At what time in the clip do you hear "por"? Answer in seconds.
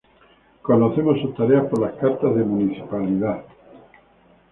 1.65-1.79